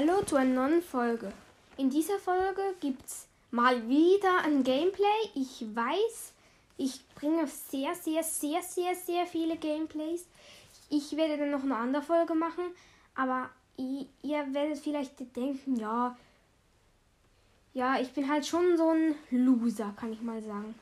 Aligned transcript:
Hallo 0.00 0.22
zu 0.22 0.36
einer 0.36 0.66
neuen 0.66 0.80
Folge. 0.80 1.30
In 1.76 1.90
dieser 1.90 2.18
Folge 2.18 2.62
gibt 2.80 3.04
es 3.04 3.26
mal 3.50 3.86
wieder 3.86 4.38
ein 4.44 4.64
Gameplay. 4.64 5.04
Ich 5.34 5.62
weiß, 5.74 6.32
ich 6.78 7.06
bringe 7.14 7.46
sehr, 7.46 7.94
sehr, 7.94 8.22
sehr, 8.22 8.62
sehr, 8.62 8.94
sehr 8.94 9.26
viele 9.26 9.58
Gameplays. 9.58 10.24
Ich 10.88 11.14
werde 11.18 11.36
dann 11.36 11.50
noch 11.50 11.64
eine 11.64 11.76
andere 11.76 12.02
Folge 12.02 12.34
machen, 12.34 12.64
aber 13.14 13.50
ihr 13.76 14.54
werdet 14.54 14.78
vielleicht 14.78 15.20
denken, 15.36 15.76
ja, 15.76 16.16
ja, 17.74 18.00
ich 18.00 18.10
bin 18.12 18.26
halt 18.26 18.46
schon 18.46 18.78
so 18.78 18.88
ein 18.88 19.16
Loser, 19.30 19.92
kann 19.98 20.14
ich 20.14 20.22
mal 20.22 20.40
sagen. 20.40 20.74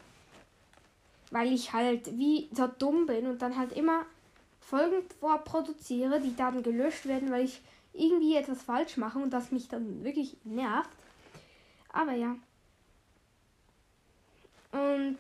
Weil 1.33 1.53
ich 1.53 1.73
halt 1.73 2.17
wie 2.17 2.49
so 2.53 2.69
dumm 2.69 3.07
bin 3.07 3.27
und 3.27 3.43
dann 3.43 3.57
halt 3.57 3.73
immer 3.73 4.07
Folgen 4.61 5.03
vorproduziere, 5.19 6.21
die 6.21 6.37
dann 6.37 6.63
gelöscht 6.63 7.07
werden, 7.07 7.33
weil 7.33 7.47
ich 7.47 7.61
irgendwie 7.99 8.37
etwas 8.37 8.63
falsch 8.63 8.97
mache 8.97 9.19
und 9.19 9.31
das 9.31 9.51
mich 9.51 9.69
dann 9.69 10.05
wirklich 10.05 10.37
nervt. 10.45 10.91
Aber 11.93 12.13
ja. 12.13 12.37
Und 14.73 15.19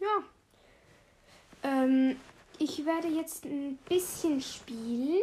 ja. 0.00 0.24
Ähm, 1.62 2.16
ich 2.58 2.84
werde 2.84 3.08
jetzt 3.08 3.44
ein 3.44 3.78
bisschen 3.88 4.40
spielen 4.40 5.22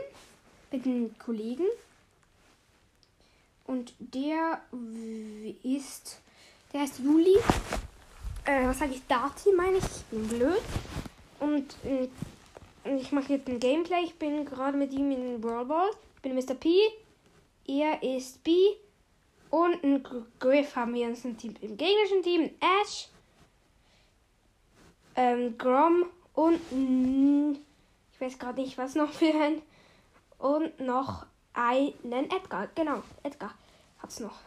mit 0.72 0.86
den 0.86 1.18
Kollegen. 1.18 1.66
Und 3.66 3.94
der 4.00 4.62
ist. 5.64 6.22
Der 6.74 6.82
heißt 6.82 7.00
Juli. 7.00 7.36
Äh, 8.46 8.68
was 8.68 8.80
sage 8.80 8.94
ich? 8.94 9.06
Darty 9.08 9.52
meine 9.56 9.78
ich. 9.78 9.86
Ich 9.86 10.04
bin 10.06 10.28
blöd. 10.28 10.62
Und 11.40 11.76
äh, 11.86 12.10
ich 12.84 13.12
mache 13.12 13.34
jetzt 13.34 13.48
ein 13.48 13.60
Gameplay. 13.60 14.04
Ich 14.04 14.18
bin 14.18 14.46
gerade 14.46 14.78
mit 14.78 14.94
ihm 14.94 15.12
in 15.12 15.42
Brawl 15.42 15.66
Ball. 15.66 15.90
Ich 16.16 16.22
bin 16.22 16.36
Mr. 16.36 16.56
P. 16.56 16.76
Er 17.68 18.02
ist 18.04 18.44
B. 18.44 18.56
Und 19.50 19.84
ein 19.84 20.04
Griff 20.40 20.76
haben 20.76 20.94
wir 20.94 21.08
uns 21.08 21.26
im, 21.26 21.38
Team, 21.38 21.56
im 21.62 21.76
gegnerischen 21.76 22.22
Team. 22.22 22.52
Ash. 22.60 23.10
Ähm, 25.16 25.58
Grom 25.58 26.06
und 26.34 26.62
ich 28.14 28.22
weiß 28.22 28.40
gerade 28.40 28.62
nicht, 28.62 28.78
was 28.78 28.96
noch 28.96 29.12
für 29.14 29.34
ein. 29.34 29.62
Und 30.38 30.80
noch 30.80 31.26
einen 31.54 32.32
Edgar. 32.32 32.70
Genau, 32.76 33.04
Edgar 33.24 33.54
hat's 34.02 34.20
noch. 34.20 34.40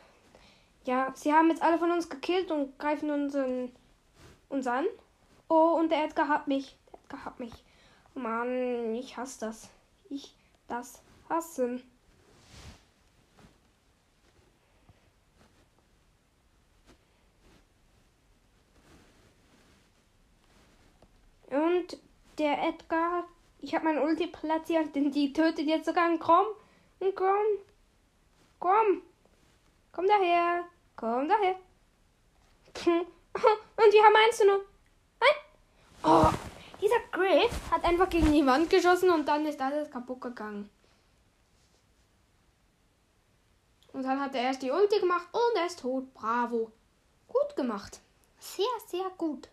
Ja, 0.85 1.13
sie 1.15 1.33
haben 1.33 1.51
jetzt 1.51 1.63
alle 1.63 1.79
von 1.79 1.91
uns 1.91 2.09
gekillt 2.09 2.51
und 2.51 2.79
greifen 2.79 3.11
unseren, 3.11 3.71
uns 4.49 4.67
an. 4.67 4.87
Oh, 5.49 5.77
und 5.79 5.91
der 5.91 6.05
Edgar 6.05 6.29
hat 6.29 6.49
mich. 6.49 6.77
Der 6.91 6.99
Edgar 7.01 7.25
hat 7.27 7.41
mich. 7.41 7.53
Mann, 8.15 8.95
ich 8.95 9.17
hasse 9.17 9.41
das. 9.41 9.69
Ich 10.09 10.35
das 10.69 11.03
hassen. 11.29 11.83
Und 21.51 21.99
der 22.39 22.67
Edgar, 22.67 23.25
ich 23.61 23.75
habe 23.75 23.85
mein 23.85 23.99
Ulti 23.99 24.27
platziert, 24.27 24.95
denn 24.95 25.11
die 25.11 25.33
tötet 25.33 25.67
jetzt 25.67 25.85
sogar 25.85 26.07
einen 26.07 26.19
Grom. 26.19 26.47
Ein 27.01 27.15
Grom. 27.15 27.47
Grom. 28.59 29.03
Komm 29.93 30.07
daher. 30.07 30.65
Komm 30.97 31.29
daher. 31.29 31.57
Und 33.35 33.93
wir 33.93 34.03
haben 34.03 34.17
eins 34.17 34.39
zu 34.39 34.47
null. 34.47 34.65
Nein. 35.21 35.37
Oh, 36.05 36.52
dieser 36.83 36.99
Griff 37.13 37.71
hat 37.71 37.85
einfach 37.85 38.11
gegen 38.11 38.33
die 38.33 38.45
Wand 38.45 38.69
geschossen 38.69 39.11
und 39.11 39.27
dann 39.27 39.47
ist 39.47 39.61
alles 39.61 39.91
kaputt 39.91 40.21
gegangen. 40.21 40.69
Und 43.93 44.03
dann 44.03 44.21
hat 44.21 44.35
er 44.35 44.43
erst 44.43 44.63
die 44.63 44.71
Ulti 44.71 44.99
gemacht 44.99 45.29
und 45.33 45.57
er 45.57 45.67
ist 45.67 45.81
tot. 45.81 46.13
Bravo. 46.15 46.73
Gut 47.29 47.57
gemacht. 47.57 48.01
Sehr, 48.39 48.65
sehr 48.89 49.09
gut. 49.17 49.49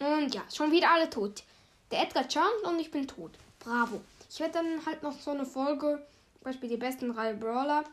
Und 0.00 0.34
ja, 0.34 0.42
schon 0.54 0.70
wieder 0.70 0.90
alle 0.90 1.08
tot. 1.08 1.42
Der 1.90 2.02
Edgar 2.02 2.24
jumpt 2.28 2.64
und 2.64 2.78
ich 2.78 2.90
bin 2.90 3.08
tot. 3.08 3.32
Bravo. 3.58 4.00
Ich 4.30 4.38
werde 4.40 4.54
dann 4.54 4.84
halt 4.84 5.02
noch 5.02 5.18
so 5.18 5.30
eine 5.30 5.46
Folge, 5.46 6.04
Beispiel 6.48 6.68
die 6.68 6.76
besten 6.76 7.12
drei 7.12 7.32
Brawler, 7.34 7.84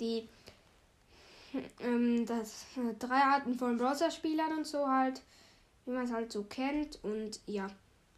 die 0.00 0.28
ähm, 1.80 2.26
das 2.26 2.66
äh, 2.76 2.94
drei 2.98 3.20
Arten 3.20 3.54
von 3.54 3.76
Browser-Spielern 3.76 4.58
und 4.58 4.66
so 4.66 4.88
halt, 4.88 5.22
wie 5.84 5.92
man 5.92 6.04
es 6.04 6.12
halt 6.12 6.32
so 6.32 6.44
kennt. 6.44 6.98
Und 7.02 7.40
ja, 7.46 7.68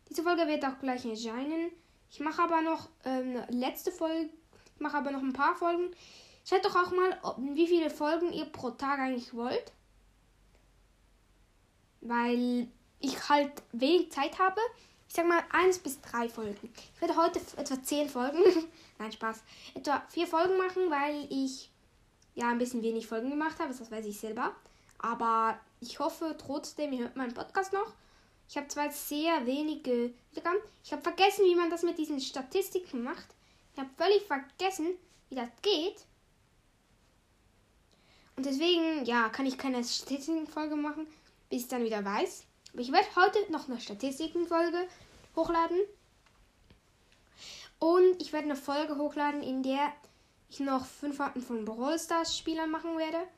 diese 0.09 0.23
Folge 0.23 0.47
wird 0.47 0.65
auch 0.65 0.79
gleich 0.81 1.05
erscheinen. 1.05 1.71
Ich 2.11 2.21
mache 2.21 2.43
aber 2.43 2.63
noch 2.63 2.89
ähm, 3.05 3.43
letzte 3.49 3.91
Folge, 3.91 4.31
ich 4.75 4.81
mache 4.81 4.97
aber 4.97 5.11
noch 5.11 5.23
ein 5.23 5.33
paar 5.33 5.55
Folgen. 5.55 5.91
Schaut 6.45 6.65
doch 6.65 6.77
auch 6.77 6.93
mal, 6.93 7.19
ob, 7.23 7.37
wie 7.39 7.67
viele 7.67 7.91
Folgen 7.91 8.33
ihr 8.33 8.45
pro 8.45 8.71
Tag 8.71 9.01
eigentlich 9.01 9.35
wollt. 9.35 9.73
Weil 12.01 12.69
ich 13.01 13.29
halt 13.29 13.51
wenig 13.73 14.13
Zeit 14.13 14.39
habe. 14.39 14.61
Ich 15.15 15.17
sag 15.17 15.29
mal 15.29 15.45
eins 15.53 15.79
bis 15.79 16.01
drei 16.01 16.29
Folgen. 16.29 16.59
Ich 16.93 17.01
werde 17.01 17.15
heute 17.15 17.39
etwa 17.57 17.81
zehn 17.81 18.09
Folgen, 18.09 18.43
nein 18.99 19.13
Spaß, 19.13 19.45
etwa 19.77 20.03
vier 20.09 20.27
Folgen 20.27 20.59
machen, 20.59 20.91
weil 20.91 21.29
ich 21.31 21.71
ja 22.35 22.51
ein 22.51 22.59
bisschen 22.59 22.83
wenig 22.83 23.07
Folgen 23.07 23.31
gemacht 23.31 23.61
habe. 23.61 23.73
Das 23.73 23.93
weiß 23.93 24.07
ich 24.07 24.19
selber. 24.19 24.57
Aber 24.99 25.57
ich 25.81 26.01
hoffe 26.01 26.35
trotzdem, 26.37 26.93
ihr 26.93 27.03
hört 27.03 27.15
meinen 27.15 27.33
Podcast 27.33 27.73
noch. 27.73 27.93
Ich 28.49 28.57
habe 28.57 28.67
zwar 28.67 28.91
sehr 28.91 29.47
wenige 29.47 30.13
Wiedergaben. 30.33 30.59
Ich 30.83 30.91
habe 30.91 31.03
vergessen, 31.03 31.45
wie 31.45 31.55
man 31.55 31.71
das 31.71 31.85
mit 31.85 31.97
diesen 31.97 32.21
Statistiken 32.21 33.05
macht. 33.05 33.37
Ich 33.73 33.79
habe 33.79 33.91
völlig 33.97 34.25
vergessen, 34.25 34.97
wie 35.29 35.37
das 35.37 35.49
geht. 35.63 36.07
Und 38.35 38.47
deswegen, 38.47 39.05
ja, 39.05 39.29
kann 39.29 39.47
ich 39.47 39.59
keine 39.59 39.85
Statistikenfolge 39.85 40.75
machen, 40.75 41.07
bis 41.51 41.63
ich 41.63 41.69
dann 41.69 41.85
wieder 41.85 42.05
weiß. 42.05 42.47
Ich 42.77 42.91
werde 42.91 43.07
heute 43.15 43.53
noch 43.53 43.69
eine 43.69 43.81
Statistikenfolge 43.81 44.89
hochladen. 45.37 45.79
Und 47.79 48.21
ich 48.21 48.33
werde 48.33 48.47
eine 48.47 48.57
Folge 48.57 48.97
hochladen, 48.97 49.43
in 49.43 49.63
der 49.63 49.93
ich 50.49 50.59
noch 50.61 50.85
fünf 50.85 51.21
Arten 51.21 51.41
von 51.41 51.65
Brawl 51.65 51.99
Stars 51.99 52.37
Spielern 52.37 52.71
machen 52.71 52.99
werde. 52.99 53.29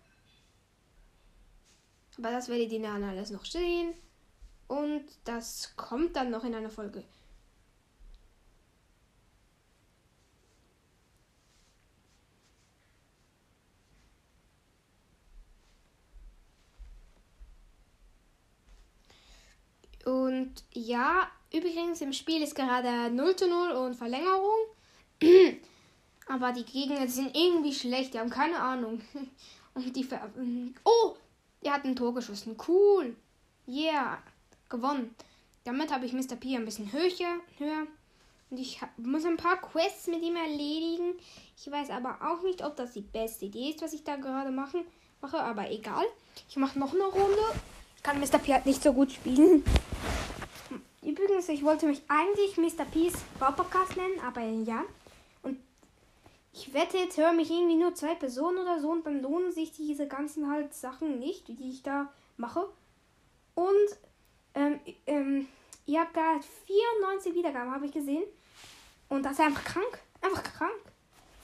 Aber 2.17 2.31
das 2.31 2.49
werdet 2.49 2.73
ihr 2.73 2.81
dann 2.81 3.05
alles 3.05 3.31
noch 3.31 3.45
sehen. 3.45 3.93
Und 4.69 5.05
das 5.25 5.77
kommt 5.77 6.17
dann 6.17 6.31
noch 6.31 6.45
in 6.45 6.55
einer 6.55 6.71
Folge. 6.71 7.05
Ja, 20.73 21.29
übrigens 21.53 22.01
im 22.01 22.13
Spiel 22.13 22.43
ist 22.43 22.55
gerade 22.55 23.11
0 23.11 23.37
zu 23.37 23.49
0 23.49 23.71
und 23.73 23.95
Verlängerung. 23.95 24.59
Aber 26.29 26.53
die 26.53 26.65
Gegner 26.65 27.07
sind 27.07 27.37
irgendwie 27.37 27.73
schlecht, 27.73 28.15
die 28.15 28.19
haben 28.19 28.31
keine 28.31 28.59
Ahnung. 28.59 29.01
Und 29.75 29.95
die 29.95 30.05
Ver 30.05 30.31
Oh, 30.85 31.15
der 31.63 31.75
hat 31.75 31.85
ein 31.85 31.95
Tor 31.95 32.15
geschossen. 32.15 32.57
Cool. 32.67 33.15
Yeah, 33.69 34.19
gewonnen. 34.69 35.15
Damit 35.65 35.93
habe 35.93 36.07
ich 36.07 36.13
Mr. 36.13 36.37
P 36.37 36.57
ein 36.57 36.65
bisschen 36.65 36.91
höher. 36.93 37.41
höher. 37.59 37.87
Und 38.51 38.59
ich 38.59 38.81
muss 38.97 39.25
ein 39.25 39.37
paar 39.37 39.61
Quests 39.61 40.07
mit 40.07 40.23
ihm 40.23 40.37
erledigen. 40.37 41.15
Ich 41.57 41.71
weiß 41.71 41.91
aber 41.91 42.19
auch 42.23 42.43
nicht, 42.43 42.65
ob 42.65 42.77
das 42.77 42.93
die 42.93 43.01
beste 43.01 43.47
Idee 43.47 43.71
ist, 43.71 43.83
was 43.83 43.93
ich 43.93 44.05
da 44.05 44.17
gerade 44.17 44.51
machen, 44.51 44.85
mache. 45.21 45.39
Aber 45.39 45.71
egal. 45.71 46.05
Ich 46.49 46.57
mache 46.57 46.79
noch 46.79 46.95
eine 46.95 47.05
Runde. 47.05 47.43
Ich 47.97 48.03
kann 48.03 48.21
Mr. 48.21 48.39
P 48.39 48.55
halt 48.55 48.67
nicht 48.67 48.83
so 48.83 48.93
gut 48.93 49.13
spielen. 49.13 49.65
Übrigens, 51.03 51.49
ich 51.49 51.63
wollte 51.63 51.87
mich 51.87 52.03
eigentlich 52.09 52.57
Mr. 52.57 52.85
P's 52.85 53.15
Podcast 53.39 53.97
nennen, 53.97 54.21
aber 54.27 54.41
ja. 54.41 54.83
Und 55.43 55.59
ich 56.53 56.75
wette, 56.75 56.99
jetzt 56.99 57.17
hören 57.17 57.37
mich 57.37 57.51
irgendwie 57.51 57.77
nur 57.77 57.95
zwei 57.95 58.15
Personen 58.15 58.59
oder 58.59 58.81
so 58.81 58.91
und 58.91 59.07
dann 59.07 59.23
lohnen 59.23 59.53
sich 59.53 59.73
diese 59.73 60.09
ganzen 60.09 60.51
halt 60.51 60.75
Sachen 60.75 61.19
nicht, 61.19 61.49
die 61.49 61.71
ich 61.71 61.83
da 61.83 62.13
mache. 62.37 62.69
Und 63.55 63.99
ähm, 64.55 64.81
ähm, 65.07 65.49
ihr 65.87 66.01
habt 66.01 66.17
da 66.17 66.41
94 66.67 67.35
Wiedergaben, 67.35 67.73
habe 67.73 67.87
ich 67.87 67.93
gesehen. 67.93 68.25
Und 69.09 69.23
das 69.23 69.33
ist 69.33 69.41
einfach 69.41 69.65
krank. 69.65 70.01
Einfach 70.21 70.43
krank. 70.43 70.73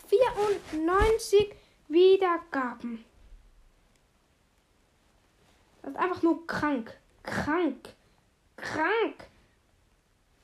94 0.09 1.55
Wiedergaben. 1.89 3.05
Das 5.83 5.93
ist 5.93 5.97
einfach 5.97 6.23
nur 6.23 6.47
krank. 6.47 6.99
Krank. 7.23 7.95
Krank. 8.63 9.29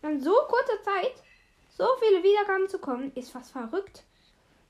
In 0.02 0.20
so 0.20 0.34
kurzer 0.48 0.82
Zeit 0.82 1.14
so 1.76 1.86
viele 2.00 2.22
Wiedergaben 2.22 2.68
zu 2.68 2.78
kommen, 2.78 3.12
ist 3.14 3.30
fast 3.30 3.52
verrückt. 3.52 4.04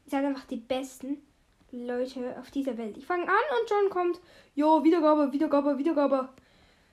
Ihr 0.05 0.11
seid 0.11 0.25
einfach 0.25 0.47
die 0.47 0.57
Besten. 0.57 1.23
Leute 1.71 2.37
auf 2.41 2.51
dieser 2.51 2.79
Welt. 2.79 2.97
Ich 2.97 3.05
fange 3.05 3.25
an 3.25 3.61
und 3.61 3.69
schon 3.69 3.91
kommt, 3.91 4.21
jo, 4.55 4.83
Wiedergabe, 4.85 5.33
Wiedergabe, 5.33 5.77
Wiedergabe. 5.77 6.31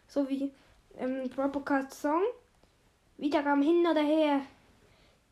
So 0.08 0.28
wie 0.28 0.52
im 0.98 1.30
Podcast 1.30 1.94
Song. 1.94 2.22
Wiedergaben 3.18 3.62
hin 3.62 3.86
oder 3.90 4.02
her. 4.02 4.42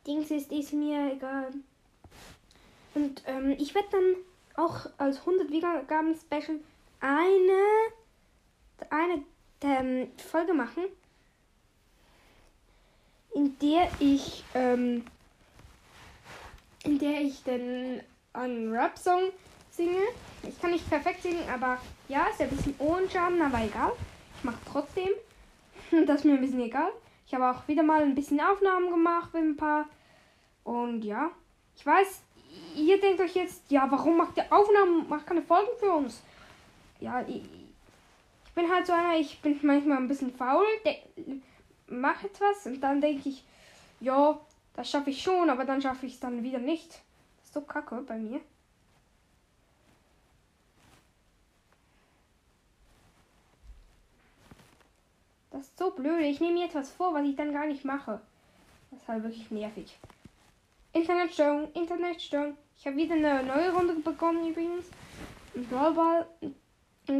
Dings 0.07 0.31
ist, 0.31 0.51
ist 0.51 0.73
mir 0.73 1.13
egal. 1.13 1.51
Und 2.95 3.23
ähm, 3.25 3.51
ich 3.51 3.75
werde 3.75 3.89
dann 3.91 4.15
auch 4.55 4.85
als 4.97 5.19
100 5.19 5.49
Wiedergaben 5.49 6.15
Special 6.15 6.59
eine, 7.01 7.61
eine 8.89 9.23
ähm, 9.61 10.11
Folge 10.17 10.53
machen, 10.53 10.83
in 13.33 13.57
der 13.59 13.89
ich 13.99 14.43
ähm, 14.53 15.05
in 16.83 16.99
der 16.99 17.21
ich 17.21 17.43
dann 17.43 18.01
einen 18.33 18.71
Rap-Song 18.71 19.29
singe. 19.71 20.01
Ich 20.43 20.59
kann 20.59 20.71
nicht 20.71 20.89
perfekt 20.89 21.23
singen, 21.23 21.47
aber 21.53 21.77
ja, 22.07 22.27
ist 22.27 22.39
ja 22.39 22.45
ein 22.45 22.55
bisschen 22.55 22.75
Ohrenschaden, 22.79 23.41
aber 23.41 23.63
egal. 23.63 23.93
Ich 24.37 24.43
mache 24.43 24.59
trotzdem. 24.71 25.09
Das 26.07 26.19
ist 26.19 26.25
mir 26.25 26.33
ein 26.33 26.41
bisschen 26.41 26.61
egal. 26.61 26.89
Ich 27.27 27.33
habe 27.35 27.51
auch 27.51 27.67
wieder 27.67 27.83
mal 27.83 28.01
ein 28.01 28.15
bisschen 28.15 28.39
Aufnahmen 28.39 28.89
gemacht 28.89 29.31
mit 29.33 29.43
ein 29.43 29.57
paar. 29.57 29.85
Und 30.63 31.03
ja, 31.03 31.29
ich 31.75 31.85
weiß, 31.85 32.21
ihr 32.75 32.99
denkt 32.99 33.21
euch 33.21 33.35
jetzt, 33.35 33.69
ja, 33.69 33.85
warum 33.89 34.17
macht 34.17 34.37
der 34.37 34.51
Aufnahmen, 34.51 35.07
macht 35.07 35.27
keine 35.27 35.43
Folgen 35.43 35.69
für 35.79 35.91
uns? 35.91 36.21
Ja, 36.99 37.21
ich, 37.27 37.43
ich 37.43 38.51
bin 38.55 38.71
halt 38.71 38.87
so 38.87 38.93
einer, 38.93 39.19
ich 39.19 39.39
bin 39.41 39.59
manchmal 39.61 39.97
ein 39.97 40.07
bisschen 40.07 40.33
faul, 40.33 40.65
mache 41.87 42.27
etwas 42.27 42.65
und 42.65 42.81
dann 42.81 43.01
denke 43.01 43.29
ich, 43.29 43.43
ja, 43.99 44.39
das 44.75 44.89
schaffe 44.89 45.11
ich 45.11 45.21
schon, 45.21 45.49
aber 45.49 45.65
dann 45.65 45.81
schaffe 45.81 46.05
ich 46.05 46.13
es 46.13 46.19
dann 46.19 46.43
wieder 46.43 46.59
nicht. 46.59 46.89
Das 46.89 47.45
ist 47.45 47.53
so 47.53 47.61
kacke 47.61 48.01
bei 48.01 48.17
mir. 48.17 48.41
Das 55.51 55.61
ist 55.63 55.77
so 55.77 55.91
blöd. 55.91 56.21
Ich 56.21 56.39
nehme 56.39 56.53
mir 56.53 56.65
etwas 56.65 56.91
vor, 56.91 57.13
was 57.13 57.25
ich 57.25 57.35
dann 57.35 57.53
gar 57.53 57.67
nicht 57.67 57.85
mache. 57.85 58.19
Das 58.89 59.01
ist 59.01 59.07
halt 59.07 59.23
wirklich 59.23 59.51
nervig. 59.51 59.97
Internetstörung, 60.91 61.71
Internetstörung. 61.73 62.57
Ich 62.77 62.87
habe 62.87 62.97
wieder 62.97 63.15
eine 63.15 63.43
neue 63.43 63.73
Runde 63.73 63.93
bekommen 63.93 64.49
übrigens. 64.49 64.85
Ein 65.55 65.65
Brawlball. 65.67 66.27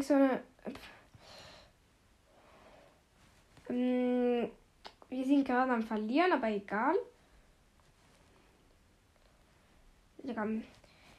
So 0.02 0.14
eine. 0.16 0.42
Ähm, 3.70 4.50
wir 5.10 5.26
sind 5.26 5.46
gerade 5.46 5.72
am 5.72 5.84
Verlieren, 5.84 6.32
aber 6.32 6.50
egal. 6.50 6.96
Wiedergaben, 10.18 10.64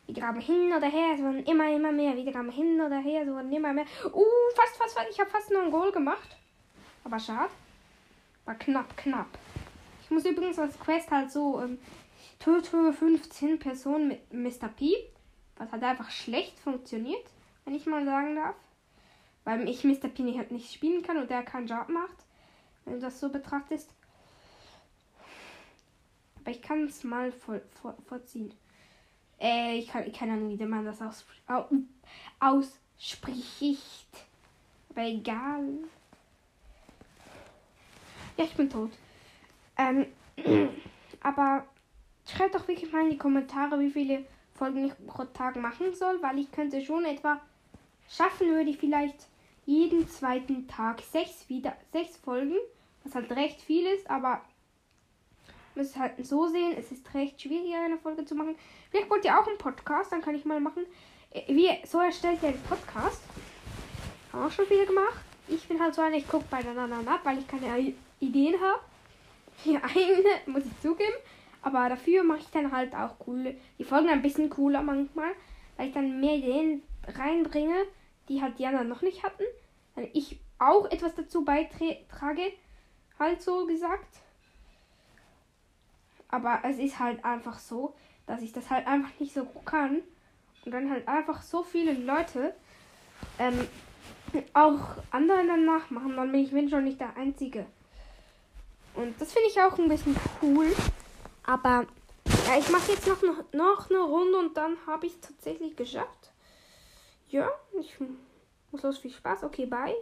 Wiedergaben 0.07 0.41
hin 0.41 0.73
oder 0.77 0.89
her, 0.89 1.15
es 1.15 1.21
wurden 1.21 1.45
immer, 1.45 1.71
immer 1.75 1.93
mehr. 1.93 2.17
Wiedergaben 2.17 2.51
hin 2.51 2.81
oder 2.81 2.99
her, 2.99 3.23
es 3.23 3.29
wurden 3.29 3.53
immer 3.53 3.73
mehr. 3.73 3.87
Uh, 4.13 4.25
fast, 4.55 4.77
fast, 4.77 4.95
fast. 4.95 5.11
Ich 5.11 5.21
habe 5.21 5.31
fast 5.31 5.51
nur 5.51 5.63
ein 5.63 5.71
Goal 5.71 5.93
gemacht. 5.93 6.37
Aber 7.05 7.19
schade. 7.19 7.51
War 8.45 8.55
knapp, 8.57 8.97
knapp. 8.97 9.39
Ich 10.03 10.11
muss 10.11 10.25
übrigens 10.25 10.59
als 10.59 10.79
Quest 10.79 11.11
halt 11.11 11.31
so 11.31 11.63
ähm, 11.63 11.79
töte 12.39 12.93
15 12.93 13.59
Personen 13.59 14.09
mit 14.09 14.33
Mr. 14.33 14.69
P. 14.69 14.95
Was 15.57 15.71
halt 15.71 15.83
einfach 15.83 16.11
schlecht 16.11 16.59
funktioniert, 16.59 17.25
wenn 17.65 17.75
ich 17.75 17.87
mal 17.87 18.05
sagen 18.05 18.37
darf. 18.37 18.57
Weil 19.45 19.69
ich 19.69 19.85
Mr. 19.85 20.09
P 20.09 20.23
nicht, 20.23 20.51
nicht 20.51 20.73
spielen 20.73 21.03
kann 21.03 21.19
und 21.19 21.31
der 21.31 21.43
keinen 21.43 21.67
Job 21.67 21.89
macht. 21.89 22.25
Wenn 22.85 22.95
du 22.95 23.01
das 23.01 23.21
so 23.21 23.29
betrachtest. 23.29 23.91
Aber 26.41 26.51
ich 26.51 26.61
kann 26.61 26.85
es 26.85 27.05
mal 27.05 27.33
voll, 27.33 27.63
voll, 27.81 27.95
vorziehen. 28.07 28.53
Äh, 29.41 29.79
ich 29.79 29.89
kann 29.89 30.11
keine 30.13 30.33
Ahnung, 30.33 30.59
wie 30.59 30.65
man 30.67 30.85
das 30.85 31.01
aus, 31.01 31.25
ausspricht. 32.39 34.09
Aber 34.91 35.03
egal. 35.03 35.79
Ja, 38.37 38.45
ich 38.45 38.55
bin 38.55 38.69
tot. 38.69 38.91
Ähm, 39.77 40.07
aber 41.23 41.65
schreibt 42.27 42.55
doch 42.55 42.69
wirklich 42.69 42.93
mal 42.93 43.05
in 43.05 43.11
die 43.11 43.19
Kommentare, 43.19 43.79
wie 43.81 43.91
viele 43.91 44.25
Folgen 44.55 44.87
ich 44.87 45.07
pro 45.07 45.25
Tag 45.25 45.57
machen 45.57 45.95
soll, 45.95 46.23
weil 46.23 46.39
ich 46.39 46.51
könnte 46.53 46.85
schon 46.85 47.05
etwa 47.05 47.41
schaffen, 48.09 48.49
würde 48.49 48.71
ich 48.71 48.79
vielleicht 48.79 49.29
jeden 49.67 50.09
zweiten 50.09 50.69
Tag 50.69 51.01
sechs 51.01 51.49
wieder 51.49 51.77
sechs 51.93 52.17
Folgen, 52.17 52.57
was 53.03 53.15
halt 53.15 53.31
recht 53.33 53.61
viel 53.61 53.87
ist, 53.87 54.09
aber 54.11 54.43
müsst 55.75 55.99
halt 55.99 56.25
so 56.25 56.47
sehen, 56.47 56.75
es 56.79 56.93
ist 56.93 57.13
recht 57.15 57.41
schwierig, 57.41 57.75
eine 57.75 57.99
Folge 57.99 58.25
zu 58.25 58.35
machen. 58.35 58.57
Vielleicht 58.91 59.11
wollt 59.11 59.25
ihr 59.25 59.39
auch 59.39 59.47
einen 59.47 59.59
Podcast, 59.59 60.13
dann 60.13 60.23
kann 60.23 60.35
ich 60.35 60.45
mal 60.45 60.61
machen. 60.61 60.87
Äh, 61.31 61.43
wie, 61.49 61.69
so 61.87 61.99
erstellt 61.99 62.43
ihr 62.43 62.51
einen 62.51 62.63
Podcast. 62.63 63.23
Haben 64.33 64.47
auch 64.47 64.53
schon 64.53 64.67
viele 64.67 64.87
gemacht. 64.87 65.21
Ich 65.49 65.67
bin 65.69 65.81
halt 65.81 65.95
so 65.95 66.03
einer, 66.03 66.17
ich 66.17 66.29
gucke 66.29 66.47
bei 66.51 66.59
anderen 66.59 67.09
ab, 67.09 67.21
weil 67.25 67.39
ich 67.39 67.49
keine 67.49 67.95
Ideen 68.21 68.61
habe. 68.61 68.81
Hier 69.63 69.83
eine, 69.85 70.53
muss 70.53 70.65
ich 70.65 70.81
zugeben. 70.81 71.15
Aber 71.63 71.89
dafür 71.89 72.23
mache 72.23 72.41
ich 72.41 72.51
dann 72.51 72.71
halt 72.71 72.95
auch 72.95 73.19
coole, 73.19 73.57
die 73.79 73.85
Folgen 73.85 74.11
ein 74.11 74.21
bisschen 74.21 74.51
cooler 74.51 74.83
manchmal, 74.83 75.31
weil 75.77 75.89
ich 75.89 75.95
dann 75.95 76.21
mehr 76.21 76.35
Ideen 76.35 76.83
reinbringe, 77.09 77.87
die 78.29 78.43
halt 78.43 78.59
die 78.59 78.67
anderen 78.67 78.89
noch 78.89 79.03
nicht 79.03 79.23
hatten. 79.23 79.45
Dann 79.95 80.09
ich 80.13 80.41
auch 80.59 80.91
etwas 80.91 81.15
dazu 81.15 81.45
beitrage, 81.45 82.53
halt 83.19 83.43
so 83.43 83.67
gesagt. 83.67 84.19
Aber 86.29 86.61
es 86.65 86.79
ist 86.79 86.99
halt 86.99 87.25
einfach 87.25 87.59
so, 87.59 87.95
dass 88.27 88.43
ich 88.43 88.53
das 88.53 88.71
halt 88.71 88.87
einfach 88.87 89.11
nicht 89.21 89.33
so 89.33 89.45
kann. 89.65 90.03
Und 90.65 90.73
dann 90.73 90.91
halt 90.91 91.07
einfach 91.07 91.43
so 91.43 91.63
viele 91.63 91.93
Leute 91.93 92.55
ähm, 93.39 93.69
auch 94.53 94.81
andere 95.11 95.47
danach 95.47 95.91
machen. 95.91 96.17
Dann 96.17 96.33
bin 96.33 96.43
ich 96.43 96.51
bin 96.51 96.69
schon 96.69 96.85
nicht 96.85 97.01
der 97.01 97.17
Einzige. 97.17 97.67
Und 98.95 99.21
das 99.21 99.33
finde 99.33 99.49
ich 99.49 99.61
auch 99.61 99.79
ein 99.79 99.89
bisschen 99.89 100.17
cool. 100.43 100.75
Aber 101.45 101.87
ja, 102.47 102.59
ich 102.59 102.71
mache 102.71 102.93
jetzt 102.93 103.07
noch, 103.07 103.23
noch, 103.23 103.53
noch 103.53 103.91
eine 103.91 104.01
Runde 104.01 104.39
und 104.39 104.57
dann 104.57 104.77
habe 104.87 105.07
ich 105.07 105.15
es 105.15 105.21
tatsächlich 105.21 105.77
geschafft. 105.77 106.33
Ja, 107.35 107.51
ich 107.81 107.91
muss 108.71 108.83
los. 108.85 108.99
Viel 108.99 109.11
Spaß. 109.11 109.43
Okay, 109.43 109.67
bye. 109.67 109.97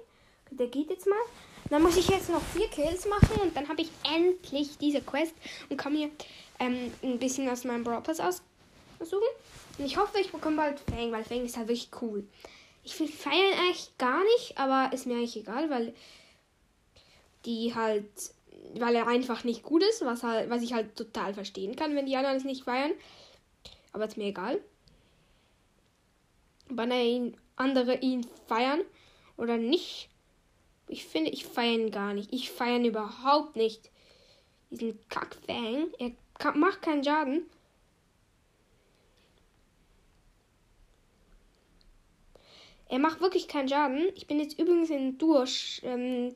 Der 0.51 0.67
geht 0.67 0.91
jetzt 0.91 1.07
mal. 1.07 1.17
Dann 1.71 1.83
muss 1.83 1.97
ich 1.97 2.07
jetzt 2.09 2.29
noch 2.29 2.43
vier 2.43 2.69
Kills 2.69 3.07
machen 3.07 3.41
und 3.41 3.57
dann 3.57 3.71
habe 3.71 3.81
ich 3.81 3.91
endlich 4.05 4.77
diese 4.77 5.01
Quest 5.01 5.35
und 5.71 5.79
kann 5.79 5.95
mir 5.95 6.11
ähm, 6.59 6.93
ein 7.03 7.19
bisschen 7.19 7.49
aus 7.49 7.65
meinem 7.65 7.85
Brawl 7.85 8.03
Pass 8.03 8.21
aussuchen. 8.21 9.33
Und 9.79 9.87
ich 9.87 9.97
hoffe, 9.97 10.21
ich 10.21 10.31
bekomme 10.31 10.57
bald 10.57 10.81
Fang, 10.81 11.11
weil 11.11 11.25
Fang 11.25 11.43
ist 11.43 11.57
halt 11.57 11.69
wirklich 11.69 11.89
cool. 12.03 12.29
Ich 12.85 13.01
will 13.01 13.09
feiern 13.09 13.59
eigentlich 13.61 13.97
gar 13.97 14.23
nicht, 14.23 14.59
aber 14.59 14.93
ist 14.93 15.07
mir 15.07 15.15
eigentlich 15.15 15.39
egal, 15.39 15.71
weil 15.71 15.95
die 17.47 17.75
halt, 17.75 18.11
weil 18.75 18.95
er 18.95 19.09
einfach 19.09 19.43
nicht 19.45 19.63
gut 19.63 19.83
ist, 19.85 20.05
was 20.05 20.23
halt, 20.23 20.51
was 20.51 20.61
ich 20.61 20.75
halt 20.75 20.97
total 20.97 21.33
verstehen 21.33 21.77
kann, 21.77 21.97
wenn 21.97 22.05
die 22.05 22.17
anderen 22.17 22.37
es 22.37 22.45
nicht 22.45 22.65
feiern. 22.65 22.93
Aber 23.95 24.05
ist 24.05 24.19
mir 24.19 24.27
egal. 24.27 24.61
Wann 26.77 26.91
er 26.91 27.05
ihn, 27.05 27.37
andere 27.57 27.99
ihn 27.99 28.27
feiern 28.47 28.81
oder 29.37 29.57
nicht, 29.57 30.09
ich 30.89 31.07
finde, 31.07 31.31
ich 31.31 31.47
feiere 31.47 31.75
ihn 31.75 31.91
gar 31.91 32.13
nicht. 32.13 32.33
Ich 32.33 32.51
feiere 32.51 32.77
ihn 32.77 32.85
überhaupt 32.85 33.57
nicht. 33.57 33.91
Diesen 34.71 34.99
Kackfang. 35.09 35.89
Er 35.99 36.13
kann, 36.39 36.59
macht 36.59 36.83
keinen 36.83 37.05
Schaden. 37.05 37.47
Er 42.89 42.99
macht 42.99 43.21
wirklich 43.21 43.49
keinen 43.49 43.69
Schaden. 43.69 44.13
Ich 44.17 44.27
bin 44.27 44.39
jetzt 44.39 44.59
übrigens 44.59 44.91
in 44.91 45.17
Durch 45.17 45.81
ähm, 45.83 46.35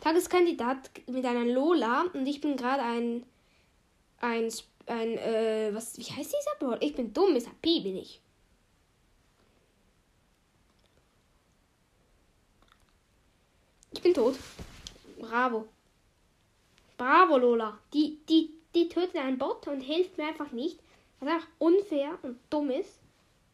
Tageskandidat 0.00 0.90
mit 1.08 1.24
einer 1.24 1.44
Lola 1.44 2.04
und 2.12 2.26
ich 2.26 2.40
bin 2.40 2.56
gerade 2.56 2.82
ein 2.82 3.24
ein 4.20 4.48
ein 4.86 5.18
äh, 5.18 5.70
was 5.72 5.98
wie 5.98 6.04
heißt 6.04 6.32
dieser 6.32 6.56
Bot? 6.60 6.84
Ich 6.84 6.94
bin 6.94 7.12
dumm, 7.12 7.34
ist 7.34 7.48
P 7.60 7.80
bin 7.80 7.96
ich. 7.96 8.20
Bin 14.06 14.14
tot. 14.14 14.36
Bravo. 15.18 15.66
Bravo, 16.96 17.38
Lola. 17.38 17.76
Die, 17.92 18.20
die, 18.28 18.50
die 18.72 18.88
tötet 18.88 19.16
einen 19.16 19.36
Bot 19.36 19.66
und 19.66 19.80
hilft 19.80 20.16
mir 20.16 20.28
einfach 20.28 20.52
nicht. 20.52 20.78
Was 21.18 21.28
einfach 21.28 21.48
unfair 21.58 22.16
und 22.22 22.38
dumm 22.48 22.70
ist. 22.70 23.00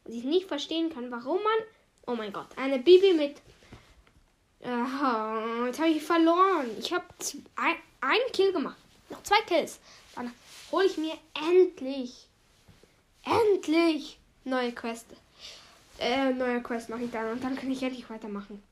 Was 0.05 0.15
ich 0.15 0.25
nicht 0.25 0.49
verstehen 0.49 0.91
kann, 0.93 1.11
warum 1.11 1.43
man. 1.43 1.67
Oh 2.07 2.15
mein 2.15 2.35
Gott, 2.35 2.49
eine 2.57 2.79
Bibi 2.79 3.15
mit. 3.15 3.41
Uh, 4.61 5.65
jetzt 5.65 5.81
habe 5.81 5.89
ich 5.89 6.03
verloren. 6.03 6.67
Ich 6.79 6.93
habe 6.93 7.07
ein, 7.57 7.77
einen 8.03 8.33
Kill 8.35 8.53
gemacht. 8.53 8.77
Noch 9.09 9.23
zwei 9.23 9.41
Kills. 9.47 9.81
Dann 10.15 10.35
hole 10.71 10.85
ich 10.85 10.99
mir 10.99 11.15
endlich. 11.49 12.27
Endlich 13.25 14.19
neue 14.45 14.73
Quest. 14.73 15.07
Äh, 15.99 16.35
neue 16.35 16.63
Quest 16.63 16.91
mache 16.91 17.05
ich 17.05 17.11
dann 17.11 17.33
und 17.33 17.43
dann 17.43 17.57
kann 17.57 17.71
ich 17.71 17.83
endlich 17.83 18.11
weitermachen. 18.11 18.63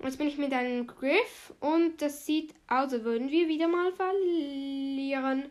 Jetzt 0.00 0.18
bin 0.18 0.28
ich 0.28 0.38
mit 0.38 0.52
einem 0.52 0.86
Griff 0.86 1.52
und 1.60 2.00
das 2.00 2.24
sieht 2.24 2.54
aus, 2.68 2.92
als 2.92 3.04
würden 3.04 3.30
wir 3.30 3.48
wieder 3.48 3.66
mal 3.66 3.92
verlieren. 3.92 5.50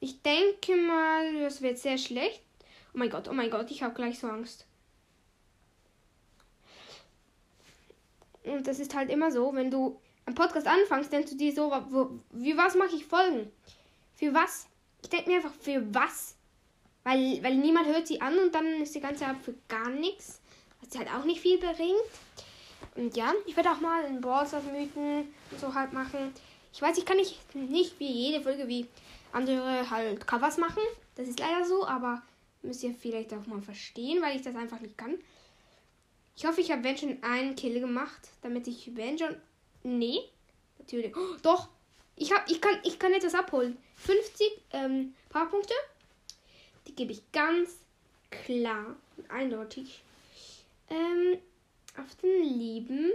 Ich 0.00 0.20
denke 0.22 0.76
mal, 0.76 1.40
das 1.40 1.62
wird 1.62 1.78
sehr 1.78 1.98
schlecht. 1.98 2.42
Oh 2.94 2.98
mein 2.98 3.10
Gott, 3.10 3.28
oh 3.28 3.32
mein 3.32 3.50
Gott, 3.50 3.70
ich 3.70 3.82
habe 3.82 3.94
gleich 3.94 4.18
so 4.18 4.28
Angst. 4.28 4.66
Und 8.44 8.66
das 8.66 8.80
ist 8.80 8.94
halt 8.94 9.10
immer 9.10 9.30
so, 9.30 9.54
wenn 9.54 9.70
du 9.70 10.00
einen 10.26 10.34
Podcast 10.34 10.66
anfängst, 10.66 11.12
denkst 11.12 11.30
du 11.30 11.36
dir 11.36 11.52
so, 11.52 11.70
wo, 11.90 12.18
wie 12.30 12.56
was 12.56 12.74
mache 12.74 12.96
ich 12.96 13.04
Folgen? 13.04 13.50
Für 14.14 14.34
was? 14.34 14.66
Ich 15.02 15.08
denke 15.08 15.30
mir 15.30 15.36
einfach, 15.36 15.54
für 15.54 15.82
was? 15.94 16.36
Weil, 17.04 17.42
weil 17.42 17.56
niemand 17.56 17.86
hört 17.86 18.06
sie 18.06 18.20
an 18.20 18.36
und 18.38 18.54
dann 18.54 18.66
ist 18.82 18.94
die 18.94 19.00
ganze 19.00 19.24
Zeit 19.24 19.36
für 19.38 19.54
gar 19.68 19.88
nichts. 19.90 20.40
Was 20.80 20.98
halt 20.98 21.08
auch 21.08 21.24
nicht 21.24 21.40
viel 21.40 21.58
bringt. 21.58 21.76
Und 22.94 23.16
ja, 23.16 23.32
ich 23.46 23.56
werde 23.56 23.70
auch 23.70 23.80
mal 23.80 24.04
einen 24.04 24.20
Browser 24.20 24.60
Mythen 24.60 25.32
und 25.50 25.60
so 25.60 25.74
halt 25.74 25.92
machen. 25.92 26.32
Ich 26.72 26.82
weiß, 26.82 26.98
ich 26.98 27.04
kann 27.04 27.16
nicht, 27.16 27.54
nicht 27.54 27.98
wie 27.98 28.10
jede 28.10 28.42
Folge 28.42 28.68
wie 28.68 28.86
andere 29.32 29.88
halt 29.90 30.26
Covers 30.26 30.58
machen. 30.58 30.82
Das 31.16 31.28
ist 31.28 31.40
leider 31.40 31.64
so, 31.64 31.86
aber 31.86 32.22
müsst 32.62 32.82
ihr 32.82 32.94
vielleicht 32.94 33.32
auch 33.34 33.46
mal 33.46 33.60
verstehen, 33.62 34.22
weil 34.22 34.36
ich 34.36 34.42
das 34.42 34.56
einfach 34.56 34.80
nicht 34.80 34.96
kann. 34.96 35.18
Ich 36.36 36.46
hoffe, 36.46 36.60
ich 36.60 36.70
habe 36.70 36.84
wenn 36.84 36.96
schon 36.96 37.22
einen 37.22 37.56
Kill 37.56 37.80
gemacht, 37.80 38.28
damit 38.42 38.68
ich 38.68 38.94
wenn 38.94 39.18
schon. 39.18 39.36
Nee, 39.82 40.20
natürlich. 40.78 41.16
Oh, 41.16 41.36
doch, 41.42 41.68
ich, 42.16 42.32
hab, 42.32 42.48
ich, 42.50 42.60
kann, 42.60 42.78
ich 42.84 42.98
kann 42.98 43.12
etwas 43.12 43.34
abholen. 43.34 43.76
50 43.96 44.46
ähm, 44.72 45.14
Powerpunkte. 45.28 45.74
Die 46.86 46.94
gebe 46.94 47.12
ich 47.12 47.22
ganz 47.32 47.78
klar 48.30 48.96
und 49.16 49.30
eindeutig 49.30 50.02
ähm, 50.90 51.38
auf 51.96 52.14
den 52.16 52.42
lieben 52.42 53.12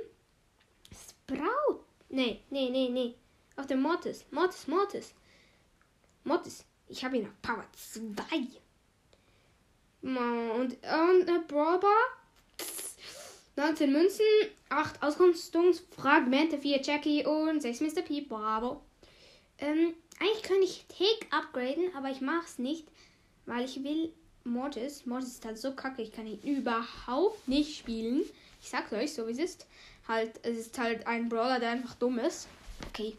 Sprout. 0.92 1.84
Nee, 2.10 2.42
nee, 2.50 2.70
nee, 2.70 2.90
nee. 2.90 3.16
Auf 3.56 3.68
den 3.68 3.82
Mortis. 3.82 4.26
Mortis, 4.32 4.68
Mortis. 4.68 5.14
Mortis. 6.24 6.66
Ich 6.88 7.04
habe 7.04 7.18
ihn 7.18 7.26
auf 7.26 7.42
Power 7.42 7.66
2. 7.74 8.24
Und, 10.02 10.14
und 10.14 10.84
eine 10.84 11.40
Brawler 11.48 11.80
19 13.56 13.92
Münzen, 13.92 14.26
8 14.70 15.04
Ausrüstungsfragmente, 15.04 16.58
4 16.58 16.82
Jackie 16.82 17.26
und 17.26 17.62
6 17.62 17.82
Mr. 17.82 18.02
P. 18.02 18.22
Bravo. 18.22 18.82
Ähm, 19.60 19.94
eigentlich 20.20 20.44
könnte 20.44 20.64
ich 20.64 20.86
Take 20.88 21.28
upgraden, 21.32 21.96
aber 21.96 22.10
ich 22.10 22.22
mache 22.22 22.46
es 22.46 22.58
nicht, 22.58 22.88
weil 23.46 23.66
ich 23.66 23.84
will 23.84 24.12
Mortis. 24.44 25.06
Mortis 25.06 25.30
ist 25.30 25.46
halt 25.46 25.58
so 25.58 25.74
kacke, 25.74 26.02
ich 26.02 26.12
kann 26.12 26.28
ihn 26.28 26.40
überhaupt 26.42 27.48
nicht 27.48 27.78
spielen. 27.78 28.24
Ich 28.62 28.70
sag's 28.70 28.92
euch, 28.94 29.14
so 29.14 29.28
wie 29.28 29.32
es 29.32 29.40
ist. 29.40 29.68
Halt, 30.08 30.40
es 30.44 30.58
ist 30.58 30.78
halt 30.78 31.08
ein 31.08 31.30
Brawler, 31.30 31.60
der 31.60 31.72
einfach 31.72 31.96
dumm 31.96 32.20
ist. 32.20 32.48
Okay, 32.90 33.14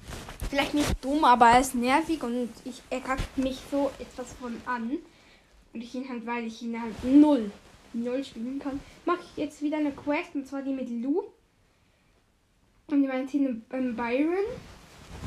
vielleicht 0.50 0.74
nicht 0.74 1.02
dumm, 1.02 1.24
aber 1.24 1.48
er 1.50 1.60
ist 1.60 1.74
nervig 1.74 2.22
und 2.22 2.50
ich, 2.64 2.82
er 2.90 3.00
kackt 3.00 3.38
mich 3.38 3.58
so 3.70 3.90
etwas 3.98 4.32
von 4.34 4.60
an. 4.66 4.98
Und 5.72 5.80
ich 5.80 5.94
ihn 5.94 6.08
halt, 6.08 6.26
weil 6.26 6.46
ich 6.46 6.62
ihn 6.62 6.80
halt 6.80 7.02
null 7.02 7.50
0 7.94 8.24
spielen 8.24 8.58
kann, 8.58 8.80
mache 9.04 9.20
ich 9.22 9.36
jetzt 9.36 9.62
wieder 9.62 9.78
eine 9.78 9.92
Quest 9.92 10.34
und 10.34 10.46
zwar 10.46 10.62
die 10.62 10.72
mit 10.72 10.90
Lou. 10.90 11.22
Und 12.88 13.02
die 13.02 13.08
meint 13.08 13.30
Team 13.30 13.62
ähm, 13.70 13.96
Byron. 13.96 14.44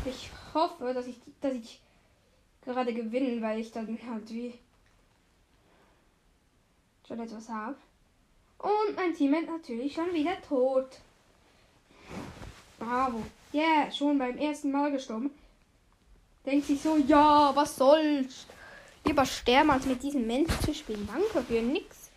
Ich 0.06 0.30
hoffe, 0.54 0.94
dass 0.94 1.08
ich, 1.08 1.18
dass 1.42 1.54
ich 1.54 1.82
gerade 2.64 2.94
gewinne, 2.94 3.42
weil 3.42 3.60
ich 3.60 3.72
dann 3.72 3.98
halt 4.10 4.30
wie 4.30 4.54
schon 7.08 7.20
etwas 7.20 7.50
habe. 7.50 7.76
Und 8.58 8.96
mein 8.96 9.14
Teammate 9.14 9.46
natürlich 9.46 9.94
schon 9.94 10.14
wieder 10.14 10.42
tot. 10.42 11.00
Bravo. 12.80 13.24
Yeah, 13.54 13.92
schon 13.92 14.18
beim 14.18 14.38
ersten 14.38 14.72
Mal 14.72 14.92
gestorben. 14.92 15.32
Denkt 16.46 16.68
sich 16.68 16.82
so, 16.82 16.98
ja, 16.98 17.56
was 17.56 17.76
soll's? 17.76 18.46
Lieber 19.06 19.26
sterben, 19.26 19.72
als 19.72 19.86
mit 19.86 20.04
diesem 20.04 20.28
Mensch 20.28 20.52
zu 20.60 20.74
spielen. 20.74 21.08
Danke 21.08 21.46
für 21.46 21.62
nix. 21.62 22.10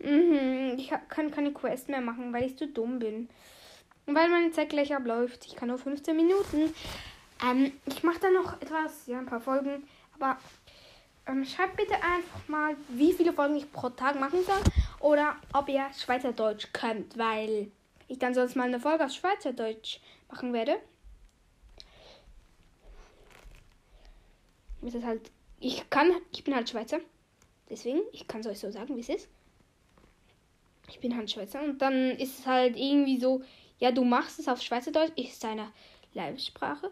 Mhm, 0.00 0.74
ich 0.76 0.92
kann 1.08 1.30
keine 1.30 1.52
Quest 1.52 1.88
mehr 1.88 2.00
machen, 2.00 2.32
weil 2.32 2.44
ich 2.44 2.56
zu 2.56 2.68
dumm 2.68 2.98
bin. 2.98 3.28
Und 4.06 4.14
weil 4.14 4.28
meine 4.28 4.50
Zeit 4.52 4.70
gleich 4.70 4.94
abläuft. 4.94 5.46
Ich 5.46 5.56
kann 5.56 5.68
nur 5.68 5.78
15 5.78 6.16
Minuten. 6.16 6.74
Ähm, 7.44 7.72
ich 7.86 8.02
mache 8.02 8.20
dann 8.20 8.34
noch 8.34 8.60
etwas, 8.60 9.06
ja, 9.06 9.18
ein 9.18 9.26
paar 9.26 9.40
Folgen. 9.40 9.82
Aber 10.18 10.38
ähm, 11.28 11.44
schreibt 11.44 11.76
bitte 11.76 11.94
einfach 11.94 12.48
mal, 12.48 12.76
wie 12.88 13.12
viele 13.12 13.32
Folgen 13.32 13.56
ich 13.56 13.70
pro 13.70 13.90
Tag 13.90 14.18
machen 14.18 14.42
soll. 14.44 14.60
Oder 15.00 15.36
ob 15.52 15.68
ihr 15.68 15.86
Schweizerdeutsch 15.96 16.68
könnt, 16.72 17.16
weil 17.16 17.70
ich 18.08 18.18
dann 18.18 18.34
sonst 18.34 18.56
mal 18.56 18.64
eine 18.64 18.80
Folge 18.80 19.04
auf 19.04 19.12
Schweizerdeutsch 19.12 20.00
machen 20.28 20.52
werde. 20.52 20.80
Ist 24.82 24.94
das 24.94 25.04
halt. 25.04 25.30
Ich 25.60 25.90
kann, 25.90 26.12
ich 26.32 26.44
bin 26.44 26.54
halt 26.54 26.68
Schweizer. 26.70 27.00
Deswegen, 27.68 28.00
ich 28.12 28.26
kann 28.26 28.40
es 28.40 28.46
euch 28.46 28.58
so 28.60 28.70
sagen, 28.70 28.96
wie 28.96 29.00
es 29.00 29.08
ist. 29.08 29.28
Ich 30.88 31.00
bin 31.00 31.16
halt 31.16 31.30
Schweizer. 31.30 31.60
Und 31.60 31.82
dann 31.82 32.12
ist 32.12 32.38
es 32.40 32.46
halt 32.46 32.76
irgendwie 32.76 33.18
so, 33.18 33.42
ja, 33.78 33.90
du 33.90 34.04
machst 34.04 34.38
es 34.38 34.48
auf 34.48 34.62
Schweizerdeutsch, 34.62 35.12
ist 35.16 35.42
deine 35.44 35.72
Leibsprache. 36.14 36.90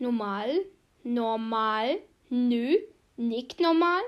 Normal, 0.00 0.64
normal, 1.04 2.00
nö, 2.30 2.78
nicht 3.18 3.60
normal. 3.60 4.00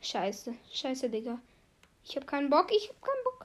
Scheiße, 0.00 0.54
scheiße, 0.72 1.10
Digga. 1.10 1.40
Ich 2.04 2.16
hab 2.16 2.28
keinen 2.28 2.50
Bock, 2.50 2.70
ich 2.70 2.88
hab 2.88 3.02
keinen 3.02 3.24
Bock. 3.24 3.39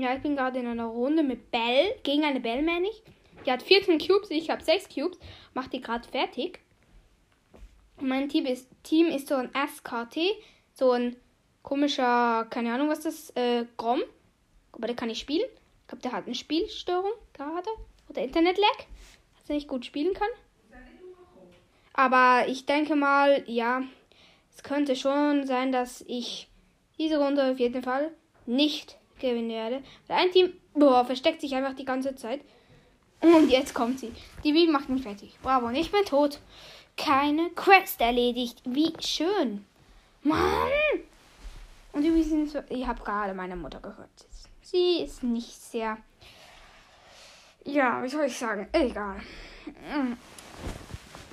Ja, 0.00 0.14
ich 0.14 0.22
bin 0.22 0.36
gerade 0.36 0.58
in 0.58 0.66
einer 0.66 0.86
Runde 0.86 1.22
mit 1.22 1.50
Bell, 1.50 1.94
gegen 2.02 2.24
eine 2.24 2.40
Bell, 2.40 2.62
meine 2.62 2.88
ich. 2.88 3.02
Die 3.44 3.50
hat 3.50 3.62
14 3.62 3.98
Cubes, 3.98 4.30
ich 4.30 4.50
habe 4.50 4.62
6 4.62 4.88
Cubes. 4.88 5.18
Macht 5.54 5.72
die 5.72 5.80
gerade 5.80 6.06
fertig. 6.06 6.60
mein 8.00 8.28
Team 8.28 8.44
ist, 8.44 8.68
Team 8.82 9.06
ist 9.06 9.28
so 9.28 9.36
ein 9.36 9.50
SKT, 9.54 10.18
so 10.74 10.92
ein 10.92 11.16
komischer, 11.62 12.46
keine 12.50 12.74
Ahnung 12.74 12.88
was 12.88 13.00
das, 13.00 13.30
äh, 13.30 13.64
Grom. 13.76 14.02
Aber 14.72 14.86
der 14.86 14.96
kann 14.96 15.08
nicht 15.08 15.20
spielen. 15.20 15.48
Ich 15.82 15.88
glaube, 15.88 16.02
der 16.02 16.12
hat 16.12 16.26
eine 16.26 16.34
Spielstörung 16.34 17.12
gerade. 17.32 17.68
Oder 18.08 18.22
Internet-Lag. 18.22 18.86
Dass 19.38 19.48
er 19.48 19.54
nicht 19.54 19.68
gut 19.68 19.86
spielen 19.86 20.12
kann. 20.12 20.28
Aber 21.94 22.46
ich 22.48 22.66
denke 22.66 22.94
mal, 22.94 23.42
ja, 23.46 23.82
es 24.54 24.62
könnte 24.62 24.94
schon 24.94 25.46
sein, 25.46 25.72
dass 25.72 26.04
ich 26.06 26.48
diese 26.98 27.18
Runde 27.18 27.50
auf 27.50 27.58
jeden 27.58 27.82
Fall 27.82 28.10
nicht 28.44 28.98
gewinnen 29.18 29.50
werde. 29.50 29.82
Weil 30.06 30.18
ein 30.18 30.30
Team 30.30 30.52
boah, 30.74 31.04
versteckt 31.04 31.40
sich 31.40 31.54
einfach 31.54 31.74
die 31.74 31.84
ganze 31.84 32.14
Zeit. 32.14 32.40
Und 33.20 33.48
jetzt 33.48 33.74
kommt 33.74 33.98
sie. 33.98 34.12
Die 34.44 34.54
Wie 34.54 34.68
macht 34.68 34.88
mich 34.88 35.02
fertig. 35.02 35.36
Bravo, 35.42 35.66
und 35.66 35.74
ich 35.74 35.90
bin 35.90 36.04
tot. 36.04 36.40
Keine 36.96 37.50
Quest 37.50 38.00
erledigt. 38.00 38.60
Wie 38.64 38.92
schön. 39.00 39.64
Mann! 40.22 40.70
Und 41.92 42.04
übrigens, 42.04 42.54
ich 42.68 42.86
habe 42.86 43.02
gerade 43.02 43.32
meine 43.32 43.56
Mutter 43.56 43.80
gehört. 43.80 44.10
Sie 44.60 44.98
ist 45.02 45.22
nicht 45.22 45.54
sehr. 45.54 45.96
Ja, 47.64 48.02
wie 48.02 48.08
soll 48.08 48.26
ich 48.26 48.36
sagen? 48.36 48.68
Egal. 48.72 49.20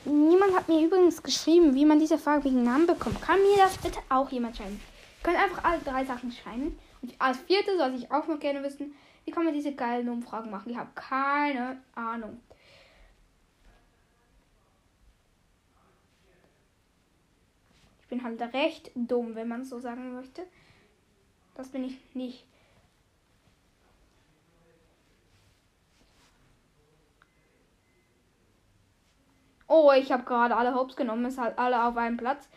Niemand 0.05 0.55
hat 0.55 0.67
mir 0.69 0.85
übrigens 0.85 1.21
geschrieben, 1.21 1.75
wie 1.75 1.85
man 1.85 1.99
diese 1.99 2.17
farbigen 2.17 2.63
Namen 2.63 2.87
bekommt. 2.87 3.21
Kann 3.21 3.41
mir 3.41 3.57
das 3.57 3.77
bitte 3.77 3.99
auch 4.09 4.29
jemand 4.31 4.57
schreiben? 4.57 4.79
Ihr 4.79 5.23
könnt 5.23 5.37
einfach 5.37 5.63
alle 5.63 5.79
drei 5.79 6.05
Sachen 6.05 6.31
schreiben. 6.31 6.77
Und 7.03 7.13
als 7.19 7.37
viertes, 7.39 7.77
was 7.77 7.93
ich 7.93 8.09
auch 8.11 8.27
noch 8.27 8.39
gerne 8.39 8.63
wissen, 8.63 8.95
wie 9.25 9.31
kann 9.31 9.43
man 9.43 9.53
diese 9.53 9.75
geilen 9.75 10.07
Umfragen 10.07 10.49
machen? 10.49 10.69
Ich 10.69 10.77
habe 10.77 10.89
keine 10.95 11.81
Ahnung. 11.93 12.39
Ich 18.01 18.07
bin 18.07 18.23
halt 18.23 18.41
recht 18.53 18.91
dumm, 18.95 19.35
wenn 19.35 19.49
man 19.49 19.65
so 19.65 19.79
sagen 19.79 20.15
möchte. 20.15 20.47
Das 21.55 21.69
bin 21.69 21.83
ich 21.83 21.99
nicht. 22.15 22.45
Oh, 29.67 29.91
ich 29.91 30.11
habe 30.11 30.23
gerade 30.23 30.55
alle 30.55 30.73
Hopes 30.73 30.95
genommen. 30.95 31.25
Es 31.25 31.37
halt 31.37 31.57
alle 31.57 31.83
auf 31.83 31.97
einem 31.97 32.15
Platz. 32.15 32.47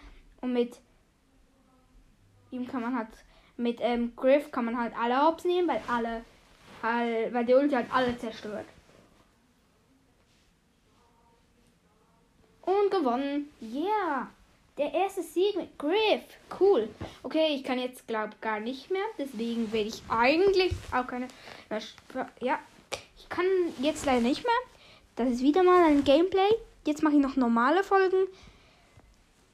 Und 0.40 0.52
mit 0.52 0.80
ihm 2.52 2.68
kann 2.68 2.82
man 2.82 2.96
halt 2.96 3.08
mit 3.56 3.78
ähm, 3.80 4.14
Griff 4.16 4.50
kann 4.50 4.66
man 4.66 4.78
halt 4.78 4.92
alle 4.98 5.20
Hops 5.22 5.44
nehmen, 5.44 5.68
weil 5.68 5.82
alle, 5.88 6.24
halt, 6.82 7.32
weil 7.32 7.44
die 7.44 7.54
Ulti 7.54 7.74
halt 7.74 7.92
alle 7.92 8.16
zerstört. 8.18 8.66
Und 12.62 12.90
gewonnen. 12.90 13.50
Yeah. 13.60 14.28
Der 14.76 14.92
erste 14.92 15.22
Sieg 15.22 15.56
mit 15.56 15.78
Griff. 15.78 16.22
Cool. 16.60 16.88
Okay, 17.22 17.54
ich 17.54 17.64
kann 17.64 17.78
jetzt, 17.78 18.06
glaube 18.06 18.32
gar 18.42 18.60
nicht 18.60 18.90
mehr. 18.90 19.04
Deswegen 19.16 19.72
werde 19.72 19.88
ich 19.88 20.02
eigentlich 20.08 20.72
auch 20.92 21.06
keine. 21.06 21.28
Ja, 22.40 22.58
ich 23.16 23.28
kann 23.30 23.46
jetzt 23.80 24.04
leider 24.04 24.20
nicht 24.20 24.42
mehr. 24.42 24.52
Das 25.14 25.30
ist 25.30 25.42
wieder 25.42 25.62
mal 25.62 25.82
ein 25.84 26.04
Gameplay. 26.04 26.50
Jetzt 26.86 27.02
mache 27.02 27.14
ich 27.14 27.20
noch 27.20 27.36
normale 27.36 27.82
Folgen. 27.82 28.26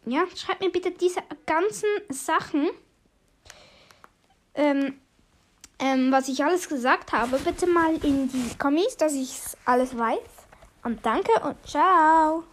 Ja, 0.06 0.24
schreibt 0.34 0.60
mir 0.60 0.70
bitte 0.70 0.90
diese 0.90 1.22
ganzen 1.46 1.88
Sachen, 2.08 2.70
ähm, 4.54 4.94
ähm, 5.78 6.12
was 6.12 6.28
ich 6.28 6.44
alles 6.44 6.68
gesagt 6.68 7.12
habe, 7.12 7.38
bitte 7.38 7.66
mal 7.66 7.94
in 8.04 8.28
die 8.28 8.56
Kommis, 8.58 8.96
dass 8.96 9.12
ich 9.14 9.40
alles 9.64 9.96
weiß. 9.96 10.18
Und 10.84 11.04
danke 11.04 11.32
und 11.42 11.56
ciao. 11.66 12.44